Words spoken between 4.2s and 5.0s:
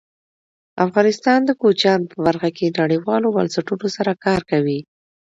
کار کوي.